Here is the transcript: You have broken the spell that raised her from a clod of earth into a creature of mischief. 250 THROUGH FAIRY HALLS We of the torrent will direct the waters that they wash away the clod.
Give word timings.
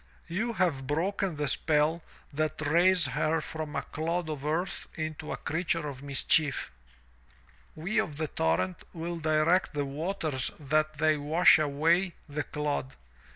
You 0.29 0.53
have 0.53 0.87
broken 0.87 1.35
the 1.35 1.47
spell 1.47 2.01
that 2.33 2.59
raised 2.65 3.09
her 3.09 3.39
from 3.39 3.75
a 3.75 3.83
clod 3.83 4.31
of 4.31 4.43
earth 4.47 4.87
into 4.95 5.31
a 5.31 5.37
creature 5.37 5.87
of 5.87 6.01
mischief. 6.01 6.71
250 7.75 7.75
THROUGH 7.75 7.83
FAIRY 7.85 7.95
HALLS 7.97 7.97
We 7.99 7.99
of 8.09 8.17
the 8.17 8.27
torrent 8.35 8.83
will 8.93 9.19
direct 9.19 9.73
the 9.75 9.85
waters 9.85 10.49
that 10.59 10.95
they 10.95 11.17
wash 11.17 11.59
away 11.59 12.15
the 12.27 12.41
clod. 12.41 12.95